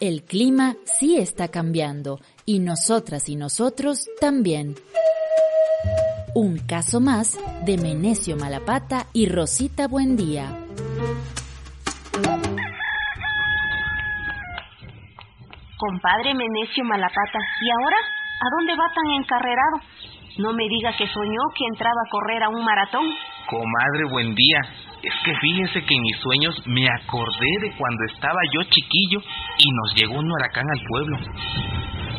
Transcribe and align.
El 0.00 0.24
clima 0.24 0.74
sí 0.86 1.18
está 1.18 1.52
cambiando 1.52 2.18
y 2.44 2.58
nosotras 2.58 3.28
y 3.28 3.36
nosotros 3.36 4.08
también. 4.20 4.74
Un 6.34 6.58
caso 6.66 6.98
más 6.98 7.38
de 7.64 7.78
Menecio 7.78 8.36
Malapata 8.36 9.06
y 9.12 9.28
Rosita 9.28 9.86
Buendía. 9.86 10.50
Compadre 15.78 16.34
Menecio 16.34 16.82
Malapata, 16.82 17.38
¿y 17.62 17.70
ahora? 17.70 17.96
¿A 17.96 18.46
dónde 18.58 18.74
va 18.74 18.92
tan 18.92 19.06
encarrerado? 19.22 19.78
No 20.38 20.52
me 20.52 20.64
diga 20.68 20.90
que 20.96 21.06
soñó 21.06 21.42
que 21.56 21.64
entraba 21.70 22.00
a 22.04 22.10
correr 22.10 22.42
a 22.42 22.48
un 22.48 22.64
maratón. 22.64 23.06
Comadre, 23.46 24.10
buen 24.10 24.34
día. 24.34 24.58
Es 25.04 25.12
que 25.24 25.36
fíjese 25.36 25.84
que 25.84 25.94
en 25.94 26.02
mis 26.02 26.16
sueños 26.18 26.60
me 26.66 26.88
acordé 26.88 27.60
de 27.60 27.76
cuando 27.76 28.04
estaba 28.10 28.40
yo 28.52 28.64
chiquillo 28.64 29.20
y 29.58 29.70
nos 29.72 29.94
llegó 29.94 30.18
un 30.18 30.30
huracán 30.30 30.64
al 30.70 30.80
pueblo. 30.88 31.16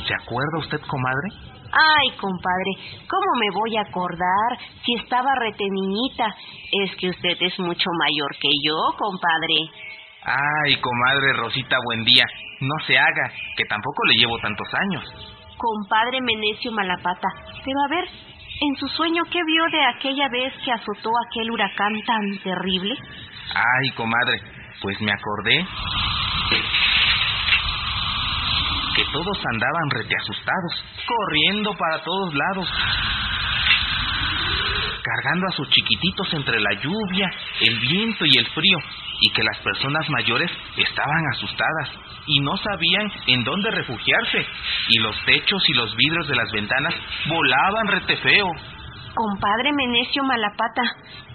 ¿Se 0.08 0.14
acuerda 0.14 0.60
usted, 0.60 0.80
comadre? 0.88 1.30
Ay, 1.72 2.10
compadre, 2.18 2.72
¿cómo 3.10 3.26
me 3.40 3.50
voy 3.52 3.76
a 3.76 3.82
acordar 3.82 4.58
si 4.86 4.96
estaba 4.96 5.30
reteniñita? 5.40 6.28
Es 6.72 6.96
que 6.96 7.10
usted 7.10 7.38
es 7.42 7.60
mucho 7.60 7.90
mayor 8.00 8.32
que 8.40 8.50
yo, 8.64 8.78
compadre. 8.98 9.56
Ay, 10.24 10.80
comadre 10.80 11.34
Rosita, 11.34 11.78
buen 11.84 12.06
día. 12.06 12.24
No 12.62 12.76
se 12.88 12.98
haga, 12.98 13.32
que 13.58 13.66
tampoco 13.66 14.06
le 14.06 14.16
llevo 14.16 14.38
tantos 14.40 14.68
años. 14.74 15.04
Compadre 15.58 16.22
Menecio 16.22 16.72
Malapata, 16.72 17.28
pero 17.64 17.80
a 17.86 17.90
ver, 17.90 18.06
en 18.62 18.76
su 18.78 18.88
sueño, 18.88 19.24
¿qué 19.30 19.40
vio 19.46 19.64
de 19.72 19.86
aquella 19.86 20.30
vez 20.30 20.54
que 20.64 20.72
azotó 20.72 21.10
aquel 21.30 21.52
huracán 21.52 21.94
tan 22.06 22.38
terrible? 22.44 22.96
Ay, 23.54 23.90
comadre, 23.96 24.40
pues 24.82 25.00
me 25.02 25.12
acordé 25.12 25.66
que 28.96 29.04
todos 29.12 29.38
andaban 29.52 29.90
rete 29.90 30.16
asustados, 30.22 30.86
corriendo 31.06 31.74
para 31.78 32.02
todos 32.04 32.34
lados, 32.34 32.70
cargando 35.04 35.48
a 35.48 35.52
sus 35.52 35.70
chiquititos 35.70 36.34
entre 36.34 36.60
la 36.60 36.74
lluvia, 36.82 37.30
el 37.62 37.80
viento 37.80 38.26
y 38.26 38.38
el 38.38 38.48
frío, 38.48 38.78
y 39.22 39.30
que 39.32 39.44
las 39.44 39.58
personas 39.60 40.10
mayores 40.10 40.52
estaban 40.78 41.24
asustadas 41.34 41.90
y 42.28 42.40
no 42.40 42.58
sabían 42.58 43.12
en 43.28 43.44
dónde 43.44 43.72
refugiarse, 43.72 44.46
y 44.90 45.00
los 45.00 45.16
techos 45.26 45.64
y 45.70 45.74
los 45.74 45.96
vidrios 45.96 46.28
de 46.28 46.36
las 46.36 46.52
ventanas 46.52 46.94
volaban 47.28 47.88
rete 47.88 48.18
feo. 48.18 48.48
Compadre 49.14 49.72
Menecio 49.74 50.24
Malapata, 50.24 50.84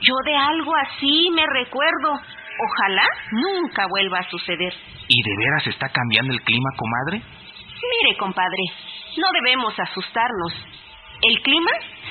yo 0.00 0.14
de 0.24 0.36
algo 0.36 0.72
así 0.76 1.30
me 1.34 1.46
recuerdo. 1.46 2.20
Ojalá 2.62 3.08
nunca 3.32 3.86
vuelva 3.88 4.18
a 4.18 4.30
suceder. 4.30 4.74
¿Y 5.08 5.22
de 5.22 5.36
veras 5.38 5.66
está 5.66 5.88
cambiando 5.88 6.34
el 6.34 6.42
clima, 6.42 6.68
comadre? 6.76 7.22
Mire, 7.82 8.16
compadre, 8.16 8.62
no 9.16 9.26
debemos 9.32 9.78
asustarnos. 9.78 10.52
El 11.22 11.42
clima 11.42 11.70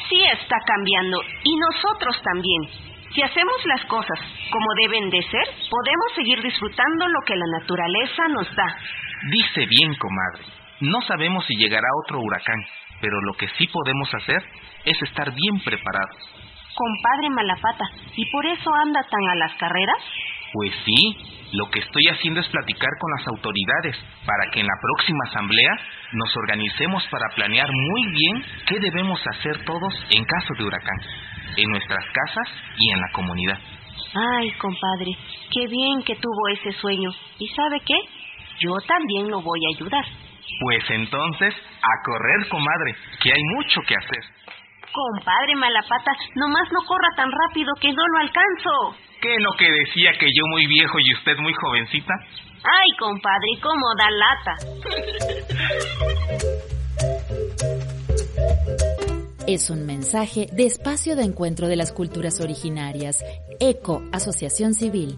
sí 0.10 0.22
está 0.34 0.58
cambiando 0.66 1.22
y 1.44 1.56
nosotros 1.58 2.22
también. 2.24 2.90
Si 3.14 3.22
hacemos 3.24 3.66
las 3.66 3.86
cosas 3.86 4.20
como 4.52 4.68
deben 4.82 5.10
de 5.10 5.22
ser, 5.24 5.48
podemos 5.70 6.14
seguir 6.16 6.42
disfrutando 6.42 7.08
lo 7.08 7.20
que 7.26 7.36
la 7.36 7.60
naturaleza 7.60 8.28
nos 8.30 8.56
da. 8.56 8.78
Dice 9.32 9.66
bien, 9.66 9.96
comadre. 9.96 10.60
No 10.82 11.02
sabemos 11.02 11.46
si 11.46 11.56
llegará 11.56 11.88
otro 12.06 12.20
huracán, 12.20 12.60
pero 13.02 13.20
lo 13.22 13.34
que 13.34 13.48
sí 13.58 13.68
podemos 13.68 14.14
hacer 14.14 14.42
es 14.86 15.02
estar 15.02 15.34
bien 15.34 15.60
preparados. 15.64 16.18
Compadre 16.76 17.30
Malapata, 17.32 17.86
¿y 18.16 18.26
por 18.32 18.46
eso 18.46 18.74
anda 18.74 19.02
tan 19.04 19.28
a 19.28 19.36
las 19.36 19.54
carreras? 19.56 19.98
Pues 20.54 20.72
sí, 20.86 21.18
lo 21.54 21.70
que 21.70 21.80
estoy 21.80 22.08
haciendo 22.08 22.40
es 22.40 22.48
platicar 22.50 22.90
con 23.00 23.12
las 23.18 23.28
autoridades 23.28 23.98
para 24.26 24.52
que 24.52 24.60
en 24.62 24.68
la 24.68 24.80
próxima 24.82 25.20
asamblea 25.30 25.72
nos 26.14 26.36
organicemos 26.38 27.06
para 27.08 27.26
planear 27.36 27.70
muy 27.72 28.12
bien 28.12 28.44
qué 28.68 28.80
debemos 28.80 29.22
hacer 29.28 29.64
todos 29.66 29.94
en 30.10 30.26
caso 30.26 30.54
de 30.58 30.66
huracán 30.66 30.98
en 31.58 31.70
nuestras 31.70 32.06
casas 32.14 32.48
y 32.78 32.92
en 32.92 33.02
la 33.02 33.12
comunidad. 33.12 33.60
Ay, 34.16 34.52
compadre, 34.54 35.12
qué 35.52 35.68
bien 35.68 36.02
que 36.04 36.16
tuvo 36.16 36.48
ese 36.54 36.72
sueño. 36.80 37.10
¿Y 37.38 37.48
sabe 37.50 37.80
qué? 37.86 37.98
Yo 38.60 38.74
también 38.88 39.30
lo 39.30 39.42
voy 39.42 39.60
a 39.66 39.76
ayudar. 39.78 40.06
Pues 40.62 40.84
entonces, 40.90 41.54
a 41.82 42.06
correr, 42.06 42.50
comadre, 42.50 42.96
que 43.22 43.32
hay 43.32 43.44
mucho 43.56 43.82
que 43.88 43.96
hacer. 43.96 44.24
Compadre 44.92 45.56
Malapata, 45.56 46.12
nomás 46.36 46.72
no 46.72 46.82
corra 46.88 47.10
tan 47.16 47.30
rápido 47.32 47.72
que 47.80 47.94
no 47.94 48.08
lo 48.08 48.18
alcanzo. 48.20 49.09
¿Qué 49.22 49.36
lo 49.40 49.52
que 49.58 49.66
decía 49.66 50.12
que 50.20 50.28
yo 50.28 50.44
muy 50.48 50.66
viejo 50.68 50.98
y 51.00 51.14
usted 51.14 51.38
muy 51.40 51.54
jovencita? 51.54 52.14
Ay, 52.64 52.90
compadre, 52.98 53.60
cómo 53.62 53.96
da 53.98 54.10
lata. 54.12 54.56
es 59.54 59.72
un 59.72 59.84
mensaje 59.88 60.48
de 60.52 60.66
espacio 60.66 61.16
de 61.16 61.24
encuentro 61.24 61.68
de 61.68 61.76
las 61.76 61.92
culturas 61.92 62.40
originarias. 62.40 63.26
ECO, 63.60 64.04
Asociación 64.12 64.76
Civil. 64.76 65.18